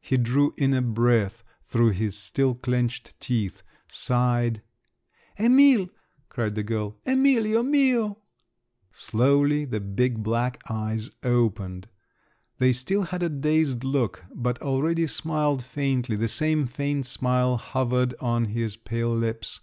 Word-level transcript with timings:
He 0.00 0.16
drew 0.16 0.54
in 0.56 0.72
a 0.72 0.80
breath 0.82 1.42
through 1.64 1.90
his 1.90 2.16
still 2.16 2.54
clenched 2.54 3.12
teeth, 3.18 3.64
sighed…. 3.88 4.62
"Emil!" 5.36 5.88
cried 6.28 6.54
the 6.54 6.62
girl… 6.62 6.96
"Emilio 7.04 7.64
mio!" 7.64 8.18
Slowly 8.92 9.64
the 9.64 9.80
big 9.80 10.22
black 10.22 10.62
eyes 10.70 11.10
opened. 11.24 11.88
They 12.58 12.72
still 12.72 13.02
had 13.02 13.24
a 13.24 13.28
dazed 13.28 13.82
look, 13.82 14.22
but 14.32 14.62
already 14.62 15.08
smiled 15.08 15.64
faintly; 15.64 16.14
the 16.14 16.28
same 16.28 16.66
faint 16.68 17.04
smile 17.04 17.56
hovered 17.56 18.14
on 18.20 18.44
his 18.44 18.76
pale 18.76 19.12
lips. 19.12 19.58